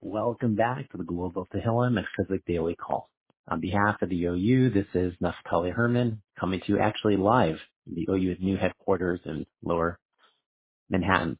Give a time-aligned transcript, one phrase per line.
[0.00, 3.10] Welcome back to the Global Tehillim and Chizuk Daily Call.
[3.48, 7.96] On behalf of the OU, this is Naftali Herman coming to you actually live in
[7.96, 9.98] the OU's new headquarters in Lower
[10.88, 11.36] Manhattan.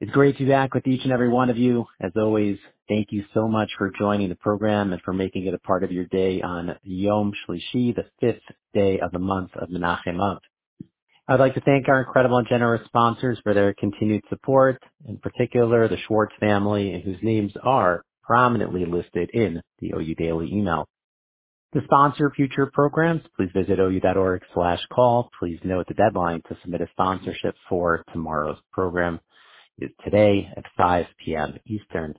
[0.00, 1.86] It's great to be back with each and every one of you.
[2.00, 2.56] As always,
[2.88, 5.90] thank you so much for joining the program and for making it a part of
[5.90, 8.44] your day on Yom Shlishi, the fifth
[8.74, 10.38] day of the month of Menachem.
[11.28, 15.88] I'd like to thank our incredible and generous sponsors for their continued support, in particular
[15.88, 20.86] the Schwartz family, whose names are prominently listed in the OU Daily email.
[21.74, 25.30] To sponsor future programs, please visit ou.org slash call.
[25.38, 29.20] Please note the deadline to submit a sponsorship for tomorrow's program
[29.78, 31.54] is today at 5 p.m.
[31.66, 32.14] Eastern.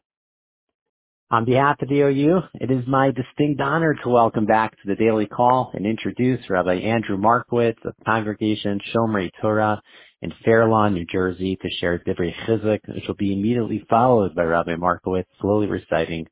[1.33, 4.93] On behalf of the OU, it is my distinct honor to welcome back to the
[4.93, 9.81] daily call and introduce Rabbi Andrew Markowitz of Congregation Shomrei Torah
[10.21, 14.43] in Fair Lawn, New Jersey, to share Divrei Chizuk, which will be immediately followed by
[14.43, 16.27] Rabbi Markowitz slowly reciting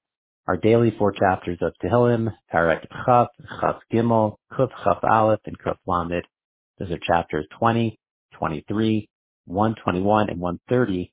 [0.48, 5.78] our daily four chapters of Tehillim, Parak Chaf, Chaf Gimel, Kuf Chaf Aleph, and Kuf
[5.88, 6.28] Lamed.
[6.78, 7.98] Those are chapters 20,
[8.38, 9.10] 23,
[9.48, 11.12] 121, and 130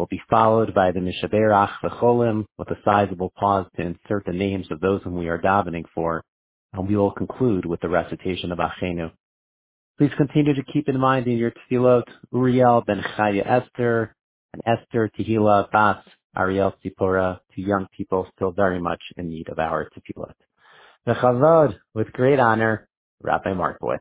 [0.00, 4.66] will be followed by the Mishaberach V'cholim with a sizable pause to insert the names
[4.70, 6.24] of those whom we are davening for,
[6.72, 9.10] and we will conclude with the recitation of Achenu.
[9.98, 14.16] Please continue to keep in mind in your tefillot Uriel ben Chaya Esther
[14.54, 16.02] and Esther Tehila Bas
[16.34, 20.32] Ariel Sipora, to young people still very much in need of our tefillot.
[21.06, 22.88] Bechavod, with great honor,
[23.22, 24.00] Rabbi Markowitz.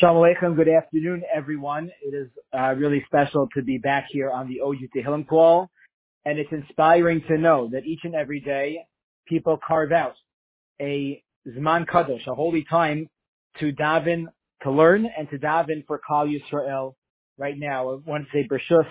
[0.00, 0.56] Shalom Aleichem.
[0.56, 1.90] Good afternoon, everyone.
[2.02, 5.68] It is uh, really special to be back here on the OU Tehillim call,
[6.24, 8.86] and it's inspiring to know that each and every day
[9.28, 10.14] people carve out
[10.80, 13.06] a Zman Kadosh, a holy time,
[13.60, 14.24] to daven,
[14.62, 16.94] to learn, and to daven for Klal Yisrael
[17.36, 17.90] right now.
[17.90, 18.88] I want to say Bershus,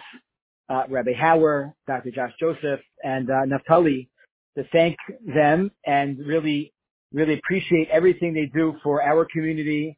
[0.69, 2.11] uh, Rabbi Hauer, Dr.
[2.11, 4.07] Josh Joseph, and uh, Naftali
[4.55, 6.73] to thank them and really,
[7.11, 9.97] really appreciate everything they do for our community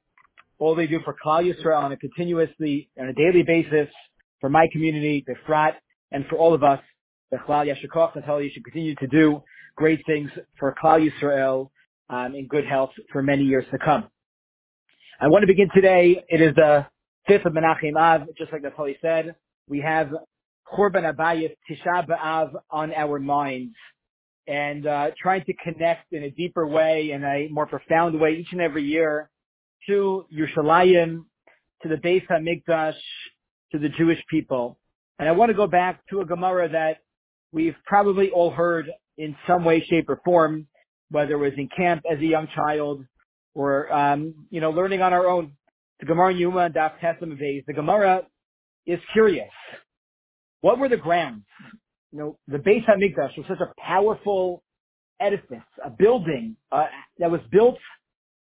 [0.59, 3.89] all they do for Klal Yisrael on a continuously, on a daily basis,
[4.39, 5.75] for my community, the Frat,
[6.11, 6.79] and for all of us,
[7.31, 9.41] the Klal Yashikoch, and you should continue to do
[9.75, 11.69] great things for Klal Yisrael
[12.09, 14.05] um, in good health for many years to come.
[15.19, 16.23] I want to begin today.
[16.27, 16.85] It is the
[17.27, 19.35] fifth of Menachem Av, just like the Holy said.
[19.67, 20.09] We have
[20.71, 23.73] Churban HaBayis Tisha B'Av on our minds
[24.47, 28.51] and uh, trying to connect in a deeper way, in a more profound way each
[28.51, 29.29] and every year
[29.87, 31.25] to Yerushalayim,
[31.81, 32.95] to the Beis HaMikdash,
[33.71, 34.77] to the Jewish people.
[35.19, 36.97] And I want to go back to a Gemara that
[37.51, 40.67] we've probably all heard in some way, shape, or form,
[41.09, 43.03] whether it was in camp as a young child
[43.53, 45.53] or, um, you know, learning on our own.
[45.99, 48.23] The Gemara Yoma Daf Tessim The Gemara
[48.85, 49.49] is curious.
[50.61, 51.43] What were the grounds?
[52.11, 54.63] You know, the Beis HaMikdash was such a powerful
[55.19, 56.85] edifice, a building uh,
[57.19, 57.77] that was built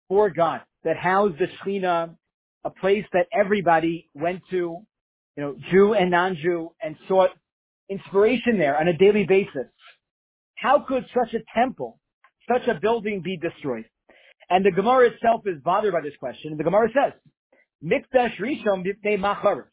[0.08, 2.16] for God that housed the Shechina,
[2.64, 4.78] a place that everybody went to,
[5.36, 7.30] you know, Jew and non-Jew, and sought
[7.88, 9.66] inspiration there on a daily basis.
[10.56, 11.98] How could such a temple,
[12.48, 13.84] such a building be destroyed?
[14.50, 16.56] And the Gemara itself is bothered by this question.
[16.56, 17.12] The Gemara says,
[17.84, 18.84] Mikdash Rishon
[19.18, 19.70] Machar.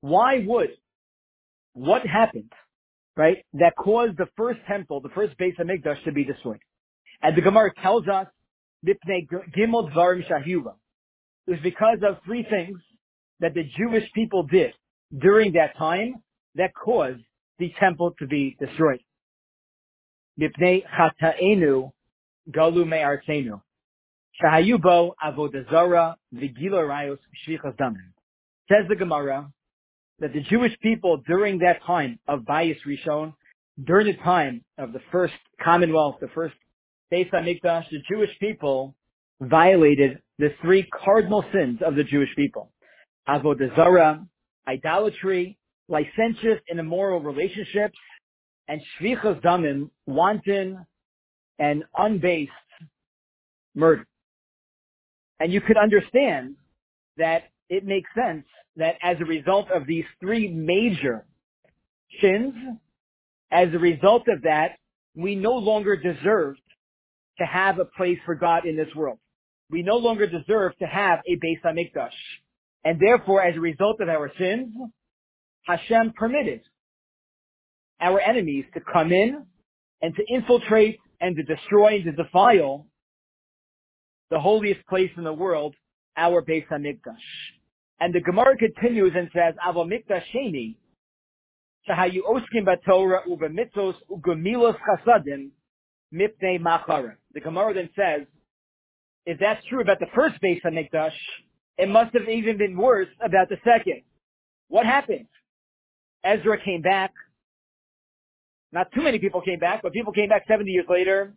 [0.00, 0.70] Why would,
[1.72, 2.52] what happened,
[3.16, 6.60] right, that caused the first temple, the first Beis HaMikdash to be destroyed?
[7.22, 8.26] And the Gemara tells us.
[8.86, 8.98] It
[11.46, 12.78] was because of three things
[13.40, 14.72] that the Jewish people did
[15.18, 16.22] during that time
[16.56, 17.22] that caused
[17.58, 19.00] the temple to be destroyed.
[28.68, 29.52] Says the Gemara
[30.20, 33.34] that the Jewish people during that time of Bayis Rishon,
[33.84, 36.54] during the time of the first Commonwealth, the first
[37.12, 38.94] Beis HaMikdash, the Jewish people
[39.40, 42.72] violated the three cardinal sins of the Jewish people.
[43.28, 44.26] Avodah Zarah,
[44.66, 47.98] idolatry, licentious and immoral relationships,
[48.68, 50.84] and shfichas damim, wanton
[51.58, 52.50] and unbased
[53.74, 54.06] murder.
[55.40, 56.56] And you could understand
[57.16, 58.44] that it makes sense
[58.76, 61.26] that as a result of these three major
[62.20, 62.54] sins,
[63.50, 64.78] as a result of that,
[65.14, 66.56] we no longer deserve
[67.38, 69.18] to have a place for God in this world.
[69.70, 72.10] We no longer deserve to have a Beis HaMikdash.
[72.84, 74.74] And therefore, as a result of our sins,
[75.66, 76.60] Hashem permitted
[78.00, 79.46] our enemies to come in
[80.02, 82.86] and to infiltrate and to destroy and to defile
[84.30, 85.74] the holiest place in the world,
[86.16, 87.16] our Beis HaMikdash.
[88.00, 90.76] And the Gemara continues and says, Avamikdasheni,
[91.88, 95.50] Shahayu Oskim Batorah Ubamitzos Ugamilos Chasadim,
[96.14, 97.14] mipnei machara.
[97.32, 98.26] The Gemara then says,
[99.26, 101.12] if that's true about the first Beis HaMikdash,
[101.78, 104.02] it must have even been worse about the second.
[104.68, 105.26] What happened?
[106.22, 107.12] Ezra came back.
[108.72, 111.34] Not too many people came back, but people came back 70 years later.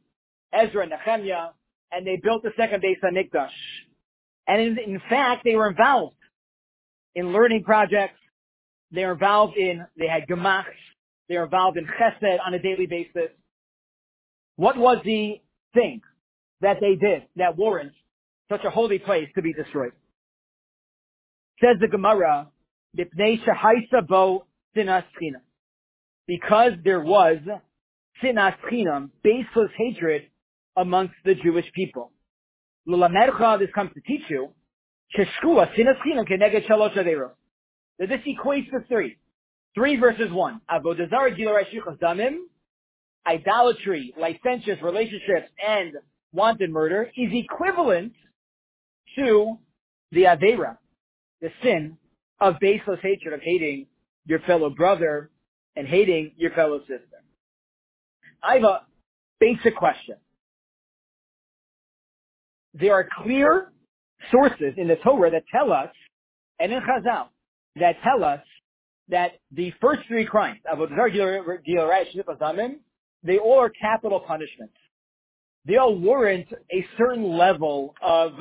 [0.53, 1.49] Ezra and Nehemiah,
[1.91, 3.49] and they built the second Beis HaMikdash.
[4.47, 6.15] And in, in fact, they were involved
[7.15, 8.19] in learning projects.
[8.91, 10.65] They were involved in, they had gemachs.
[11.27, 13.31] They were involved in chesed on a daily basis.
[14.57, 15.39] What was the
[15.73, 16.01] thing
[16.61, 17.95] that they did that warrants
[18.49, 19.93] such a holy place to be destroyed?
[21.61, 22.49] Says the Gemara,
[26.27, 27.37] because there was
[28.23, 30.23] sinas chinam, baseless hatred
[30.75, 32.11] amongst the Jewish people.
[32.85, 34.49] This comes to teach you
[37.99, 39.17] that this equates to three.
[39.75, 40.61] Three versus one.
[43.27, 45.93] Idolatry, licentious relationships, and
[46.31, 48.13] wanted murder is equivalent
[49.17, 49.57] to
[50.11, 50.77] the Avera,
[51.41, 51.97] the sin
[52.39, 53.87] of baseless hatred, of hating
[54.25, 55.29] your fellow brother
[55.75, 57.23] and hating your fellow sister.
[58.41, 58.81] I have a
[59.39, 60.15] basic question.
[62.73, 63.71] There are clear
[64.31, 65.89] sources in the Torah that tell us,
[66.59, 67.27] and in Chazal,
[67.77, 68.41] that tell us
[69.09, 70.59] that the first three crimes,
[73.27, 74.73] they all are capital punishments.
[75.65, 78.31] They all warrant a certain level of,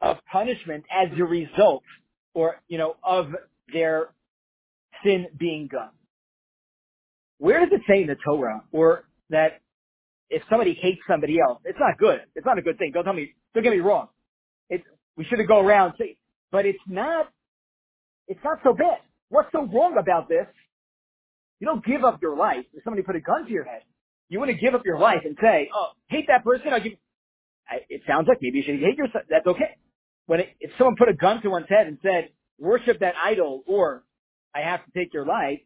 [0.00, 1.82] of punishment as a result,
[2.34, 3.28] or, you know, of
[3.72, 4.08] their
[5.02, 5.90] sin being done.
[7.38, 9.60] Where does it say in the Torah, or that
[10.28, 12.20] if somebody hates somebody else, it's not good.
[12.34, 12.90] It's not a good thing.
[12.92, 14.08] Don't tell me, don't get me wrong.
[14.68, 14.84] It's,
[15.16, 16.16] we shouldn't go around saying,
[16.50, 17.28] but it's not,
[18.28, 18.98] it's not so bad.
[19.28, 20.46] What's so wrong about this?
[21.60, 23.82] You don't give up your life if somebody put a gun to your head.
[24.28, 26.68] You want to give up your life and say, oh, hate that person.
[26.72, 26.94] I'll give,
[27.68, 29.24] I, it sounds like maybe you should hate yourself.
[29.30, 29.76] That's okay.
[30.26, 33.62] When it, if someone put a gun to one's head and said, worship that idol
[33.66, 34.02] or
[34.54, 35.60] I have to take your life,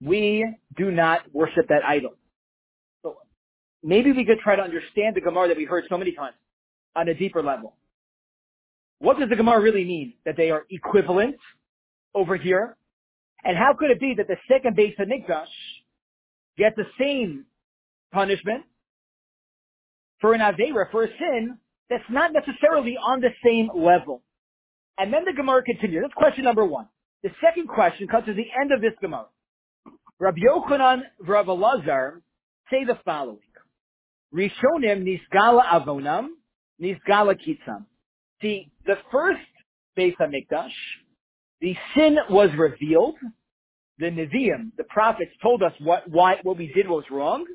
[0.00, 0.46] we
[0.76, 2.14] do not worship that idol.
[3.02, 3.16] So
[3.82, 6.36] maybe we could try to understand the Gemara that we heard so many times
[6.94, 7.74] on a deeper level.
[8.98, 10.14] What does the Gemara really mean?
[10.24, 11.36] That they are equivalent
[12.14, 12.76] over here?
[13.46, 15.46] And how could it be that the second Beis HaMikdash
[16.58, 17.44] gets the same
[18.12, 18.64] punishment
[20.20, 21.56] for an Avera, for a sin
[21.88, 24.22] that's not necessarily on the same level?
[24.98, 26.02] And then the Gemara continues.
[26.02, 26.88] That's question number one.
[27.22, 29.26] The second question comes to the end of this Gemara.
[30.18, 32.22] Rabbi Yochanan Rabbi Elazar
[32.68, 33.38] say the following.
[34.34, 36.30] Rishonim nisgala avonam,
[36.82, 37.84] nisgala kitzam.
[38.42, 39.38] See, the first
[39.96, 40.72] Beis HaMikdash,
[41.60, 43.16] the sin was revealed.
[43.98, 47.46] The Nevi'im, the prophets told us what, why, what we did was wrong.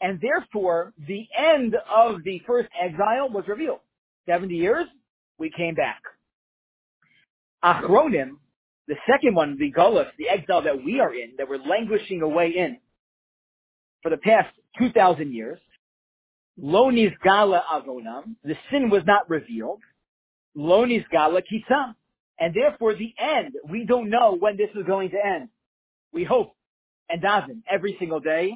[0.00, 3.80] And therefore, the end of the first exile was revealed.
[4.26, 4.86] 70 years,
[5.38, 6.02] we came back.
[7.64, 8.36] Achronim,
[8.88, 12.54] the second one, the Gullus, the exile that we are in, that we're languishing away
[12.56, 12.78] in
[14.02, 15.58] for the past 2,000 years,
[16.62, 19.80] Lonis Gala Avonam, the sin was not revealed.
[20.56, 21.94] Lonis Gala Kisam.
[22.38, 25.48] And therefore the end, we don't know when this is going to end.
[26.12, 26.54] We hope
[27.08, 28.52] and daven every single day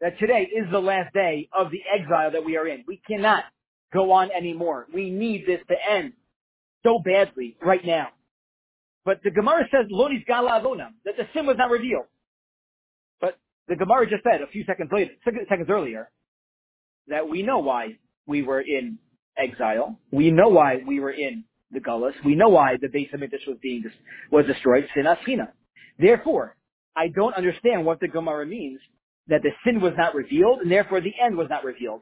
[0.00, 2.84] that today is the last day of the exile that we are in.
[2.86, 3.44] We cannot
[3.92, 4.86] go on anymore.
[4.92, 6.14] We need this to end
[6.82, 8.08] so badly right now.
[9.04, 12.06] But the Gemara says, Lonis Gala Avonam, that the sin was not revealed.
[13.20, 16.10] But the Gemara just said a few seconds later, seconds earlier,
[17.08, 17.96] that we know why
[18.26, 18.98] we were in
[19.36, 19.98] exile.
[20.12, 22.12] We know why we were in the Gullus.
[22.24, 23.84] We know why the Beis HaMikdash was being,
[24.30, 25.48] was destroyed, sin aschina.
[25.98, 26.56] Therefore,
[26.96, 28.80] I don't understand what the Gemara means
[29.28, 32.00] that the sin was not revealed and therefore the end was not revealed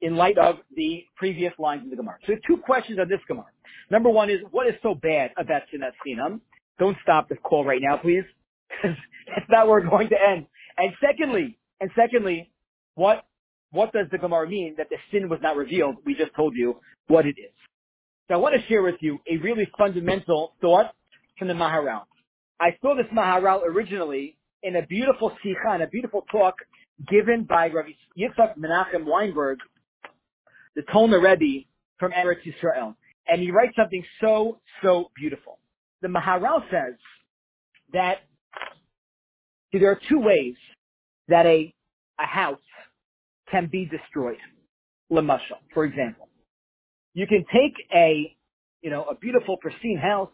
[0.00, 2.18] in light of the previous lines of the Gemara.
[2.26, 3.46] So two questions on this Gemara.
[3.90, 6.40] Number one is, what is so bad about Sinat Sinam?
[6.78, 8.24] Don't stop the call right now, please,
[8.82, 10.46] that's not where we're going to end.
[10.76, 12.50] And secondly, and secondly,
[12.94, 13.24] what,
[13.72, 15.96] what does the Gemara mean that the sin was not revealed?
[16.04, 16.76] We just told you
[17.08, 17.52] what it is.
[18.28, 20.94] So I want to share with you a really fundamental thought
[21.38, 22.02] from the Maharal.
[22.60, 26.56] I saw this Maharal originally in a beautiful sikha, in a beautiful talk
[27.08, 29.58] given by Rabbi Yitzhak Menachem Weinberg
[30.76, 31.66] the Tolna Rebbe
[31.98, 32.94] from Eretz Yisrael.
[33.26, 35.58] And he writes something so, so beautiful.
[36.02, 36.94] The Maharal says
[37.92, 38.18] that
[39.72, 40.54] see, there are two ways
[41.28, 41.74] that a,
[42.20, 42.60] a house
[43.50, 44.38] can be destroyed.
[45.10, 46.27] Lamashal, for example.
[47.18, 48.32] You can take a,
[48.80, 50.30] you know, a beautiful, pristine house,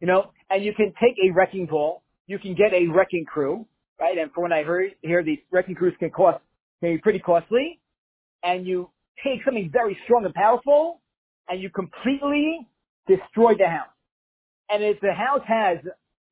[0.00, 3.64] you know, and you can take a wrecking ball, you can get a wrecking crew,
[3.98, 4.18] right?
[4.18, 6.42] And from what I heard, here these wrecking crews can cost
[6.80, 7.80] can be pretty costly,
[8.44, 8.90] and you
[9.24, 11.00] take something very strong and powerful,
[11.48, 12.68] and you completely
[13.08, 13.96] destroy the house.
[14.68, 15.78] And if the house has,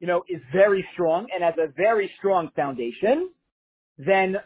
[0.01, 3.31] you know, is very strong and has a very strong foundation,
[3.97, 4.37] then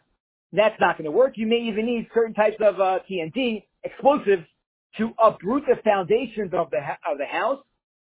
[0.53, 1.33] that's not going to work.
[1.35, 4.45] You may even need certain types of uh, TNT explosives
[4.97, 6.79] to uproot the foundations of the
[7.11, 7.63] of the house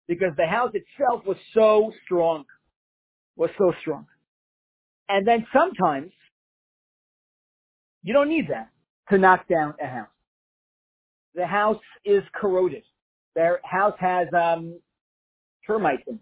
[0.08, 2.44] because the house itself was so strong,
[3.36, 4.06] was so strong.
[5.08, 6.12] And then sometimes
[8.02, 8.70] you don't need that
[9.10, 10.08] to knock down a house.
[11.34, 12.82] The house is corroded.
[13.34, 14.78] Their house has um,
[15.66, 16.20] termites in it.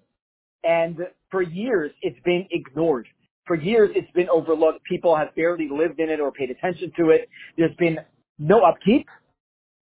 [0.65, 0.99] And
[1.31, 3.07] for years, it's been ignored.
[3.47, 4.85] For years, it's been overlooked.
[4.85, 7.29] People have barely lived in it or paid attention to it.
[7.59, 7.99] There's been
[8.39, 9.09] no upkeep.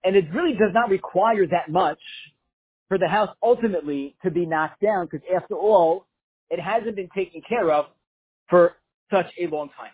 [0.05, 2.01] And it really does not require that much
[2.89, 6.07] for the house ultimately to be knocked down because after all,
[6.51, 7.87] it hasn't been taken care of
[8.49, 8.75] for
[9.13, 9.93] such a long time.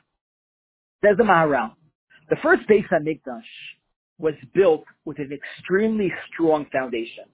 [1.04, 1.72] Says the Maharal,
[2.30, 3.42] the first base Beis HaMikdash
[4.18, 7.24] was built with an extremely strong foundation.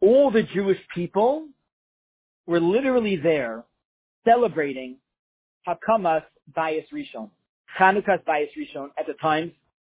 [0.00, 1.48] All the Jewish people
[2.46, 3.64] were literally there
[4.26, 4.98] celebrating
[5.66, 6.22] Hakamas
[6.56, 7.30] Bayis Rishon,
[7.78, 9.52] Chanukah's Bayis Rishon at the times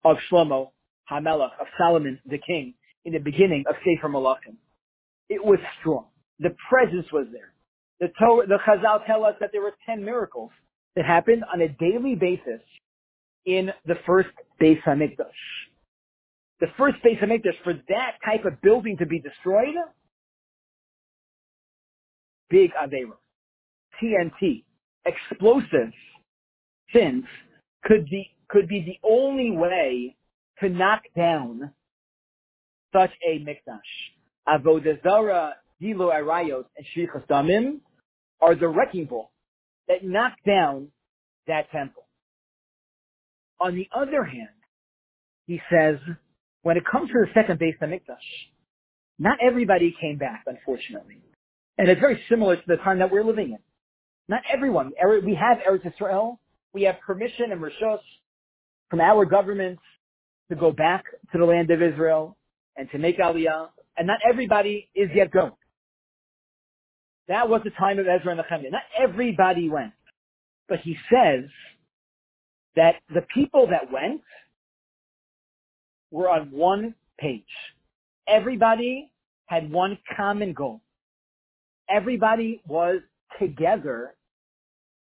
[0.05, 0.71] of Shlomo
[1.11, 2.75] HaMelech, of Solomon the king,
[3.05, 4.57] in the beginning of Sefer Malachim.
[5.29, 6.07] It was strong.
[6.41, 7.53] The presence was there.
[8.01, 10.51] The Torah, the Chazal tell us that there were 10 miracles
[10.97, 12.61] that happened on a daily basis
[13.45, 14.29] in the first
[14.61, 15.27] Beis HaMikdash.
[16.61, 19.75] The first Beis HaMikdash, for that type of building to be destroyed,
[22.51, 23.17] big Aveira.
[24.03, 24.65] TNT,
[25.07, 25.93] explosive
[26.95, 27.25] sins
[27.85, 30.17] could be, could be the only way
[30.61, 31.73] to knock down
[32.93, 33.81] such a mikdash.
[34.49, 37.81] Avodah Zarah, Gilui Arayos, and Shfichas Damim
[38.41, 39.31] are the wrecking ball
[39.89, 40.89] that knocked down
[41.47, 42.05] that temple.
[43.61, 44.49] On the other hand,
[45.47, 45.97] he says,
[46.63, 48.17] when it comes to the second Beis HaMikdash,
[49.19, 51.17] not everybody came back, unfortunately.
[51.77, 53.59] And it's very similar to the time that we're living in.
[54.29, 54.93] Not everyone.
[55.03, 56.41] Er, we have Eretz Israel.
[56.75, 58.01] We have permission and rishos
[58.91, 59.83] from our governments
[60.51, 62.37] to go back to the land of Israel
[62.77, 63.69] and to make Aliyah.
[63.97, 65.53] And not everybody is yet going.
[67.29, 68.71] That was the time of Ezra and Nehemiah.
[68.71, 69.93] Not everybody went.
[70.69, 71.45] But he says
[72.77, 74.23] that the people that went
[76.11, 77.43] were on one page.
[78.27, 79.11] Everybody
[79.47, 80.81] had one common goal.
[81.89, 83.01] Everybody was
[83.41, 84.15] together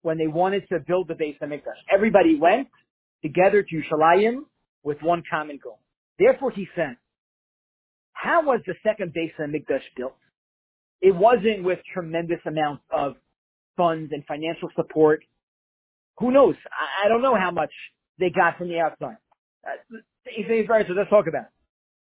[0.01, 1.79] when they wanted to build the base of HaMikdash.
[1.93, 2.67] Everybody went
[3.21, 4.41] together to Yerushalayim
[4.83, 5.79] with one common goal.
[6.19, 6.97] Therefore, he said,
[8.13, 10.15] how was the second Beis HaMikdash built?
[11.01, 13.15] It wasn't with tremendous amounts of
[13.75, 15.23] funds and financial support.
[16.19, 16.55] Who knows?
[16.71, 17.71] I, I don't know how much
[18.19, 19.17] they got from the outside.
[19.65, 21.51] Uh, so let's talk about it.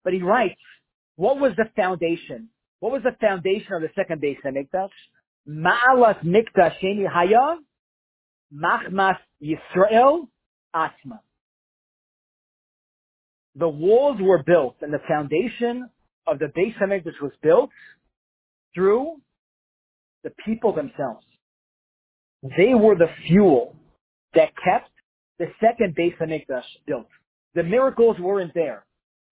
[0.05, 0.61] But he writes,
[1.17, 2.49] what was the foundation?
[2.81, 4.91] What was the foundation of the second Beis HaMikdash?
[5.49, 7.57] Ma'alas Mikdash Sheni Haya,
[8.55, 10.29] Machmas Yisrael
[10.75, 11.21] Atma.
[13.57, 15.91] The walls were built and the foundation
[16.27, 17.71] of the Beis HaMikdash was built
[18.75, 19.17] through
[20.23, 21.25] the people themselves.
[22.57, 23.77] They were the fuel
[24.35, 24.91] that kept
[25.39, 27.09] the second Beis HaMikdash built.
[27.55, 28.85] The miracles weren't there,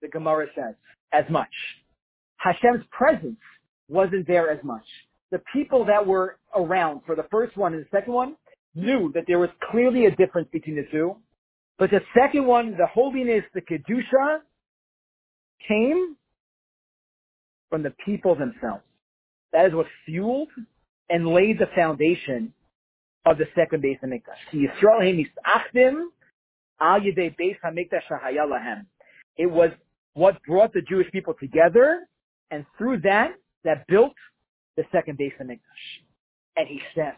[0.03, 0.75] the Gemara says,
[1.13, 1.49] as much.
[2.39, 3.39] Hashem's presence
[3.89, 4.85] wasn't there as much.
[5.31, 8.37] The people that were around for the first one and the second one
[8.75, 11.17] knew that there was clearly a difference between the two.
[11.79, 14.41] But the second one, the holiness, the Kedusha,
[15.67, 16.17] came
[17.71, 18.83] from the people themselves.
[19.53, 20.49] That is what fueled
[21.09, 22.53] and laid the foundation
[23.25, 24.23] of the second base of Beis
[27.65, 28.85] HaMikdash.
[29.37, 29.71] It was
[30.15, 32.09] what brought the Jewish people together,
[32.51, 34.15] and through that, that built
[34.77, 36.03] the second Beis HaMikdash.
[36.57, 37.15] And he says,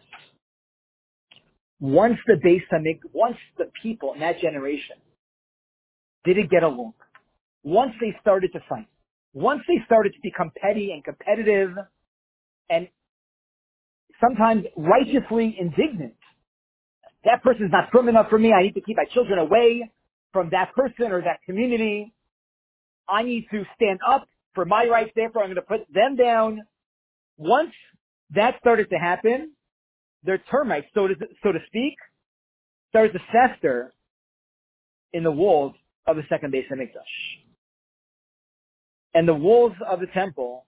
[1.81, 4.97] once the Beis HaMikdash, once the people in that generation
[6.23, 6.93] didn't get along,
[7.63, 8.87] once they started to fight,
[9.33, 11.71] once they started to become petty and competitive
[12.69, 12.87] and
[14.21, 16.15] sometimes righteously indignant,
[17.25, 18.53] that person is not firm enough for me.
[18.53, 19.91] I need to keep my children away
[20.33, 22.13] from that person or that community.
[23.09, 25.11] I need to stand up for my rights.
[25.15, 26.61] Therefore, I'm going to put them down.
[27.37, 27.73] Once
[28.35, 29.53] that started to happen,
[30.23, 31.95] their termites, so to, so to speak,
[32.89, 33.93] started to fester
[35.13, 35.73] in the walls
[36.07, 37.01] of the second Beis HaMikdash.
[39.13, 40.65] And the walls of the temple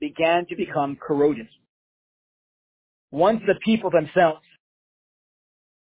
[0.00, 1.48] began to become corroded.
[3.10, 4.42] Once the people themselves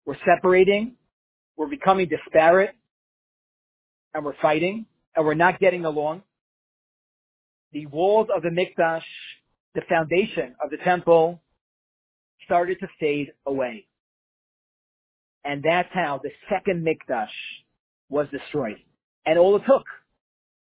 [0.09, 0.93] we're separating,
[1.55, 2.75] we're becoming disparate,
[4.15, 6.23] and we're fighting, and we're not getting along.
[7.73, 9.03] The walls of the Mikdash,
[9.75, 11.41] the foundation of the temple,
[12.49, 13.85] started to fade away.
[15.45, 17.27] And that's how the second Mikdash
[18.09, 18.77] was destroyed.
[19.27, 19.83] And all it took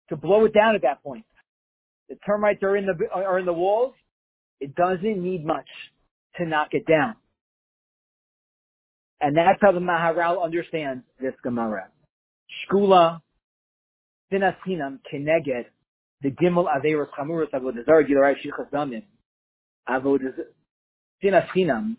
[0.09, 1.25] to blow it down at that point.
[2.09, 3.93] The termites are in the, are in the walls.
[4.59, 5.67] It doesn't need much
[6.37, 7.15] to knock it down.
[9.21, 11.89] And that's how the Maharal understands this Gemara.
[12.67, 13.21] Shkula,
[14.31, 15.65] Sinas Chinam, Keneged,
[16.21, 18.71] the Gimel Averos Chamuros Avodazar Gilarai Shichas
[21.23, 21.31] Damin.
[21.31, 21.95] Sinas Chinam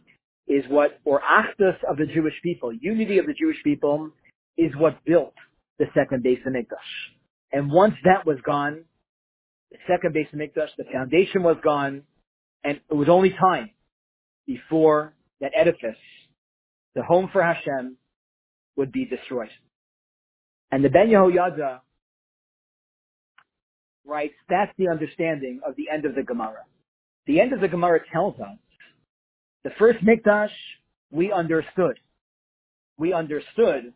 [0.49, 4.11] is what, or Achdus of the Jewish people, unity of the Jewish people,
[4.57, 5.35] is what built
[5.79, 6.77] the second Beis HaMikdash.
[7.53, 8.85] And once that was gone,
[9.71, 12.03] the second Beis HaMikdash, the foundation was gone,
[12.65, 13.71] and it was only time
[14.47, 15.99] before that edifice,
[16.95, 17.97] the home for Hashem,
[18.77, 19.51] would be destroyed.
[20.71, 21.81] And the Ben Yehoyada
[24.05, 26.65] writes, that's the understanding of the end of the Gemara.
[27.27, 28.59] The end of the Gemara tells us,
[29.67, 30.53] the first Mikdash,
[31.11, 31.99] we understood.
[32.99, 33.93] We understood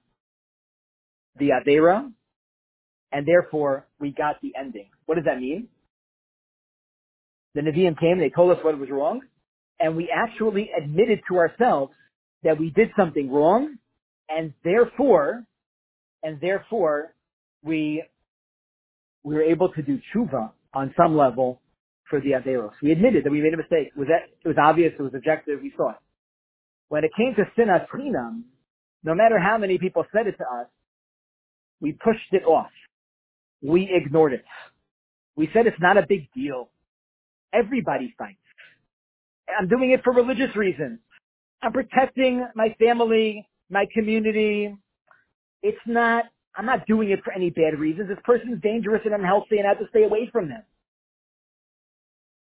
[1.38, 2.10] the Adera,
[3.12, 4.88] and therefore we got the ending.
[5.06, 5.68] What does that mean?
[7.54, 9.20] The Nevi'im came, they told us what was wrong,
[9.78, 11.92] and we actually admitted to ourselves
[12.42, 13.76] that we did something wrong,
[14.28, 15.44] and therefore,
[16.24, 17.14] and therefore,
[17.62, 18.02] we,
[19.22, 21.60] we were able to do tshuva on some level
[22.10, 22.72] for the Averos.
[22.82, 23.88] We admitted that we made a mistake.
[23.96, 25.96] It was, it was obvious, it was objective, we saw it.
[26.88, 28.42] When it came to sinas chinam,
[29.04, 30.66] no matter how many people said it to us,
[31.80, 32.70] we pushed it off.
[33.62, 34.44] We ignored it.
[35.36, 36.70] We said it's not a big deal.
[37.52, 38.38] Everybody fights.
[39.58, 41.00] I'm doing it for religious reasons.
[41.62, 44.76] I'm protecting my family, my community.
[45.62, 46.24] It's not,
[46.56, 48.08] I'm not doing it for any bad reasons.
[48.08, 50.62] This person's dangerous and unhealthy and I have to stay away from them.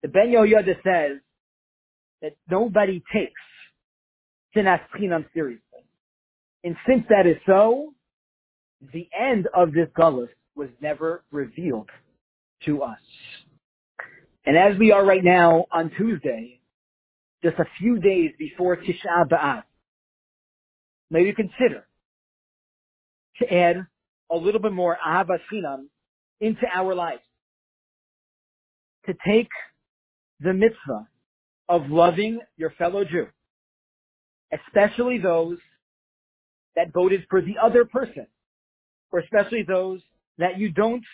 [0.02, 1.20] The Ben Yehoyada says
[2.22, 3.40] that nobody takes
[4.54, 5.62] Sinas Chinam seriously.
[6.64, 7.94] And since that is so,
[8.92, 11.88] the end of this Gullus was never revealed
[12.64, 12.98] to us.
[14.44, 16.60] And as we are right now on Tuesday,
[17.44, 19.62] just a few days before Tisha B'Av,
[21.10, 21.86] maybe consider
[23.38, 23.86] to add
[24.30, 25.86] a little bit more Ahavas Chinam
[26.40, 27.22] into our lives.
[29.06, 29.48] To take
[30.42, 31.08] the mitzvah
[31.68, 33.26] of loving your fellow Jew,
[34.52, 35.58] especially those
[36.76, 38.26] that voted for the other person,
[39.10, 40.00] or especially those
[40.38, 41.04] that you don't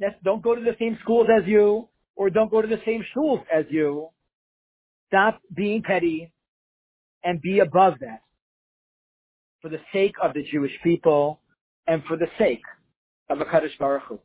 [0.00, 3.04] that don't go to the same schools as you, or don't go to the same
[3.10, 4.08] schools as you.
[5.08, 6.30] Stop being petty
[7.24, 8.22] and be above that
[9.60, 11.40] for the sake of the Jewish people
[11.86, 12.62] and for the sake
[13.28, 14.20] of HaKadosh Baruch Hu.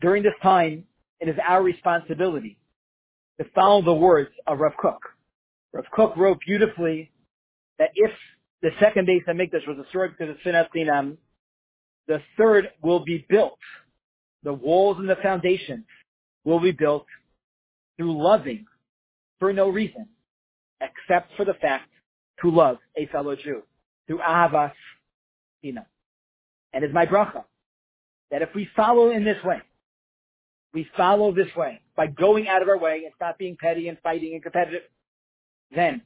[0.00, 0.84] During this time,
[1.20, 2.58] it is our responsibility
[3.40, 5.00] to follow the words of Rav Kook.
[5.72, 7.10] Rav Kook wrote beautifully
[7.78, 8.10] that if
[8.62, 11.16] the second base Mikdash was destroyed because of Sinas Chinam,
[12.06, 13.58] the third will be built.
[14.42, 15.86] The walls and the foundations
[16.44, 17.06] will be built
[17.96, 18.66] through loving
[19.38, 20.08] for no reason,
[20.80, 21.88] except for the fact
[22.42, 23.62] to love a fellow Jew,
[24.06, 24.72] through ahavas
[25.62, 25.86] hina.
[26.72, 27.44] And it's my bracha
[28.30, 29.60] that if we follow in this way,
[30.72, 33.98] we follow this way by going out of our way and stop being petty and
[34.02, 34.82] fighting and competitive,
[35.74, 36.02] then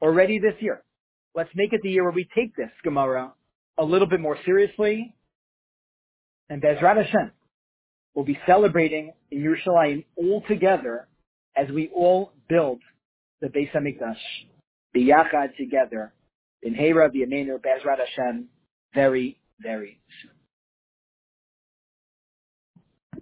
[0.00, 0.82] already this year,
[1.34, 3.32] let's make it the year where we take this Gemara
[3.78, 5.14] a little bit more seriously.
[6.48, 7.32] And Bezrat Hashem
[8.14, 11.08] will be celebrating in Yerushalayim all together
[11.56, 12.80] as we all build
[13.40, 14.16] the Beis HaMikdash,
[14.94, 16.12] biyachad together,
[16.62, 18.48] in Hera v'Yameinu Bezrat Hashem,
[18.94, 20.30] very, very soon.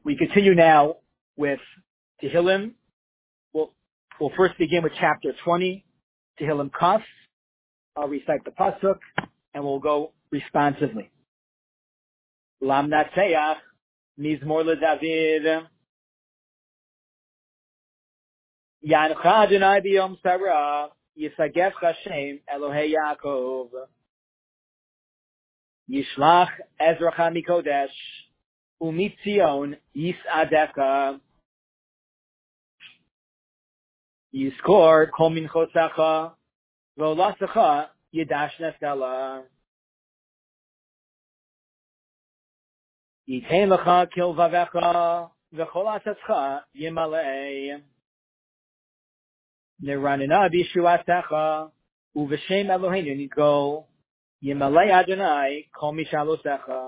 [0.05, 0.97] We continue now
[1.37, 1.61] with
[2.23, 2.73] Tehillim.
[3.53, 3.73] We'll,
[4.21, 5.85] we'll first begin with chapter 20,
[6.41, 7.03] Tehillim Kaf.
[7.97, 8.99] I'll recite the pasuk,
[9.55, 11.11] and we'll go responsively.
[12.61, 13.57] Lam Natseach,
[14.19, 15.67] Mizmor LeDavid,
[18.87, 23.69] Yancha Adonai B'Yom Sarah, Yisagef Hashem Elohei Yaakov,
[25.91, 26.49] Yishlach
[26.81, 27.89] Ezracha Mikodesh,
[28.87, 30.91] umitzion yisadeka
[34.39, 36.13] yiskor kol minchosacha
[36.99, 37.71] lo lasacha
[38.17, 39.15] yidash nefela
[43.29, 44.91] yitain lecha kilvavecha
[45.57, 46.41] v'chol atatcha
[46.81, 47.83] yimalei
[49.85, 51.71] niranina bishuatecha
[52.21, 53.53] uv'shem Eloheinu nitgo
[54.45, 56.81] yimalei Adonai kol mishalosecha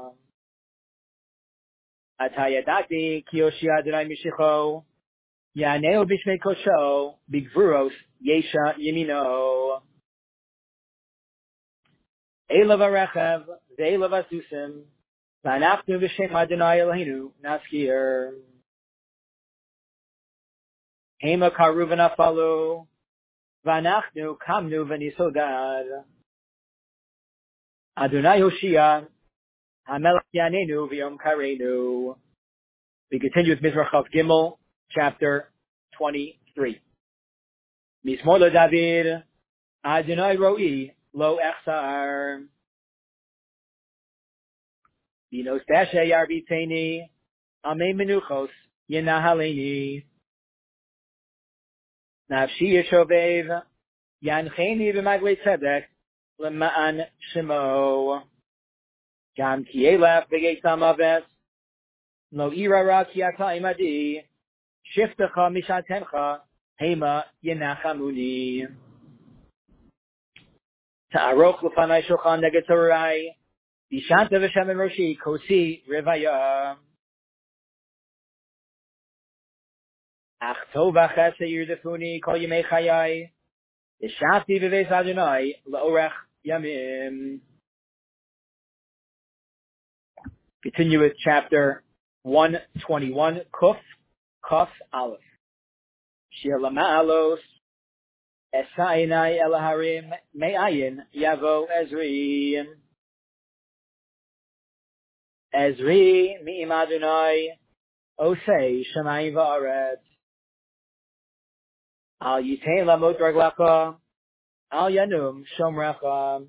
[2.21, 4.85] Atayadati kiyoshi Adonai mishicho,
[5.57, 9.83] Yaneo bishmei kosho, bigvuros yesha yemino.
[12.51, 13.47] Elav arechev,
[13.79, 14.85] ve'elav asusim,
[15.45, 18.33] V'anachnu v'shem Adonai Eloheinu naskir.
[21.23, 22.87] Hema karu v'nafalu,
[23.67, 26.05] V'anachnu kamnu v'nisodad.
[27.97, 29.09] Adonai Hoshia,
[29.87, 29.99] We
[33.21, 34.57] continue with Mizrach of Gimel,
[34.91, 35.51] chapter
[35.99, 36.81] 23.
[38.07, 39.25] Mismolo David,
[39.85, 42.47] Adonai Roi, Lo Echsar.
[45.35, 47.09] Dashe
[47.65, 48.49] Ame Menuchos,
[48.91, 50.05] Yenahaleni.
[52.31, 53.63] Yeshovev,
[54.25, 54.95] Yancheni
[55.45, 55.85] tzedek.
[59.37, 61.25] Gam Kielef v'geitam aves,
[62.33, 64.23] Lo ira ra ki ata imadi,
[64.97, 66.41] Shiftecha mishatencha,
[66.81, 68.67] Hema yenachamuni.
[71.13, 73.29] Ta'aroch l'fanai shulchan neged torai,
[73.93, 76.77] Bishanta v'shem roshi, Kosi revaya.
[80.41, 83.31] Ach tov achese yirdefuni, Kol yemei chayai,
[84.03, 86.13] Yishafti v'veis Adonai, La'orech
[86.47, 87.41] yamim.
[90.65, 91.83] Continue with chapter
[92.23, 93.77] 121, Kuf,
[94.51, 95.21] Kuf Aleph.
[96.31, 97.37] Shir Lama'alos,
[98.55, 102.65] Esainai Elaharim, Me'ayin, Yavo Ezri.
[105.55, 107.59] Ezri, Mi'im Adonai,
[108.19, 109.97] Osei, Shemayim Va'aret.
[112.23, 113.97] Al Yitain Lamot Raglacha,
[114.73, 116.47] Al Yanum Shomrecha.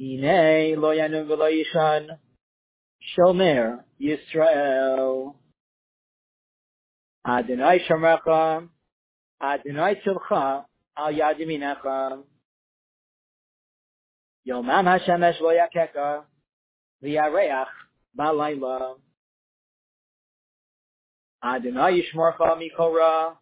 [0.00, 2.18] Ine Lo Yanum V'lo Yishan,
[3.02, 5.34] Shomer Yisrael.
[7.26, 8.68] Adonai Shomrecha,
[9.42, 10.64] Adonai Tzilcha,
[10.96, 12.22] Al Yad Yaminecha.
[14.48, 16.22] Yomam HaShemesh Lo Yakeka,
[17.02, 17.66] V'yareach
[18.16, 18.94] Balayla.
[21.42, 23.36] Adonai Yishmorcha Mikora,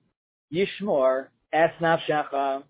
[0.50, 2.62] Yishmor Es Nafshecha.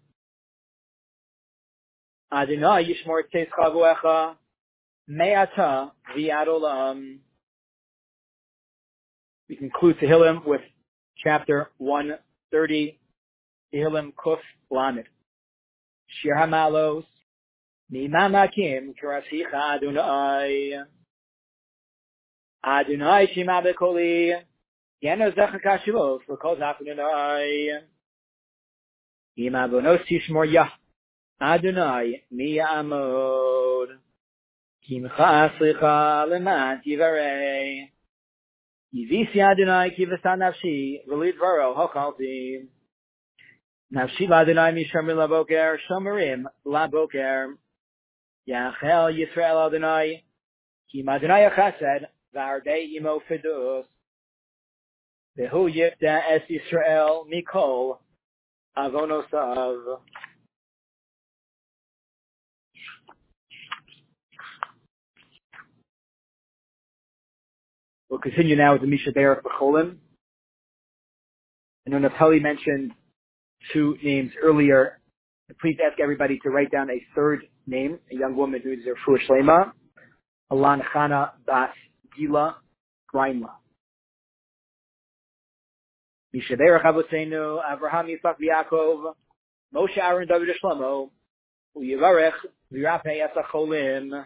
[2.33, 4.35] Adonai Yishmor Teis Chavuecha,
[5.09, 6.91] Me'ata V'yad Olam.
[6.91, 7.19] Um,
[9.49, 10.63] we conclude Tehillim with
[11.23, 12.99] chapter 130,
[13.73, 14.39] Tehillim Kuf
[14.71, 15.05] Lamed.
[16.09, 17.05] Shir HaMalos,
[17.93, 20.83] Mimamakim Karasicha Adonai.
[22.65, 24.33] Adonai Shema Bekoli,
[25.05, 27.83] Yeno Zecha Kashivos, L'kol Zach Adonai.
[29.39, 30.71] Ima Bonos Tishmor Yah,
[31.41, 33.89] Adonai Mi Amod.
[34.89, 37.91] Kimcha Aslicha Leman Tivarei.
[38.95, 42.67] Yivisi Adonai Kivasa Nafshi, V'lid Varo Hochalti.
[43.95, 47.49] Nafshi Adonai Mishamir Laboker, Shomerim Laboker.
[48.49, 50.23] Yachel Yisrael Adonai,
[50.91, 53.85] Kim Adonai Chesed, V'ardei Imo Fidus.
[55.39, 57.99] V'hu Yifta Es Yisrael Mikol,
[58.79, 59.99] Avonosav.
[68.09, 69.97] We'll continue now with the Misha Berach B'cholim.
[71.87, 72.93] I know Naftali mentioned
[73.73, 75.01] two names earlier.
[75.61, 78.95] Please ask everybody to write down a third name, a young woman who is their
[79.07, 79.73] Fuhr Shlema,
[80.53, 81.71] Alan Chana Bas
[82.17, 82.57] Gila
[83.13, 83.51] Greinla.
[86.33, 89.15] Misha Berach Avotenu, Avraham Yitzchak V'Yakov,
[89.75, 91.11] Moshe Aaron David Shlomo,
[91.77, 92.33] Uyivarech
[92.73, 94.25] V'Yirapei Esacholim.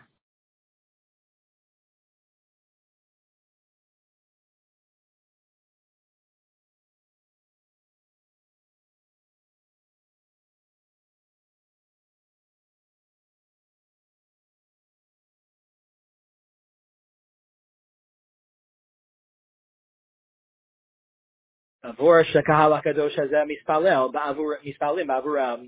[21.83, 25.65] עבור שקהל הקדוש הזה מתפלל בעבור, מתפללים בעבורם.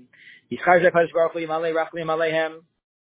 [0.50, 2.52] יזכר שהקדוש ברוך הוא ימלא רחמים עליהם,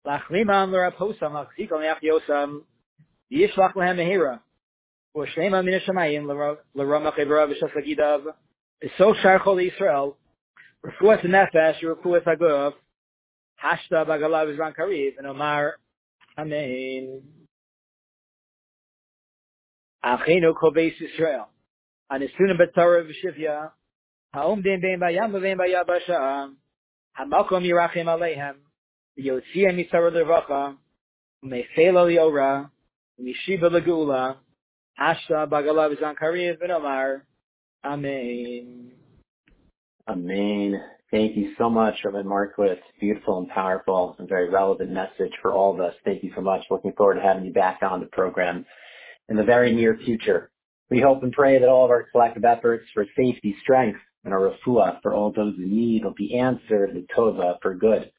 [0.05, 2.59] להחלימם לרפוסם, להחזיק על יחדיוסם,
[3.31, 4.35] וישלח להם מהירה.
[5.17, 6.27] ושלמה מן השמיים
[6.75, 8.21] לרומח עברה ושס לגידיו,
[8.83, 10.09] בסוף שער כל ישראל,
[10.85, 12.75] רפואת הנפש ורפואת הגוף,
[13.63, 15.61] השתה בגלה בזמן קריב, ונאמר
[16.39, 17.05] אמן.
[20.01, 21.39] אחינו כל בית ישראל,
[22.10, 23.70] an isunim b'tzara v'shivya,
[24.32, 26.54] ha'omdim b'im b'yam v'im b'yam b'sha'am,
[27.12, 28.56] ha'makom yirachim aleihem,
[29.18, 30.76] v'yotziyem yitzara l'racha,
[31.44, 32.70] v'mefela li'ora,
[33.20, 34.36] v'mishiba l'geula,
[34.98, 37.22] ashta b'agala v'zankariyim v'nomar,
[37.86, 38.90] Amen.
[40.08, 40.80] Amen.
[41.12, 42.80] Thank you so much, Rabbi Markowitz.
[42.98, 45.94] Beautiful and powerful and very relevant message for all of us.
[46.04, 46.62] Thank you so much.
[46.68, 48.66] Looking forward to having you back on the program
[49.28, 50.50] in the very near future.
[50.90, 54.50] We hope and pray that all of our collective efforts for safety, strength, and our
[54.50, 58.10] refuah for all those in need will be answered with tova for good.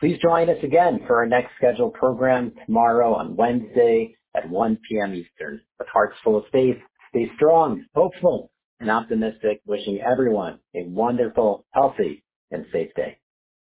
[0.00, 5.14] Please join us again for our next scheduled program tomorrow on Wednesday at 1 p.m.
[5.14, 5.60] Eastern.
[5.78, 6.76] With hearts full of faith,
[7.10, 8.50] stay strong, hopeful,
[8.80, 13.18] and optimistic, wishing everyone a wonderful, healthy, and safe day.